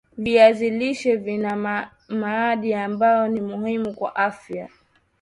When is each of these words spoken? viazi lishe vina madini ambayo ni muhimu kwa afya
viazi 0.17 0.69
lishe 0.69 1.15
vina 1.15 1.55
madini 2.09 2.73
ambayo 2.73 3.27
ni 3.27 3.41
muhimu 3.41 3.93
kwa 3.93 4.15
afya 4.15 4.69